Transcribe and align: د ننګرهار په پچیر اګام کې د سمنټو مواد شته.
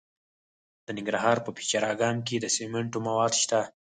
د 0.85 0.87
ننګرهار 0.97 1.37
په 1.45 1.49
پچیر 1.55 1.83
اګام 1.93 2.17
کې 2.27 2.35
د 2.39 2.45
سمنټو 2.55 2.97
مواد 3.07 3.33
شته. 3.41 3.61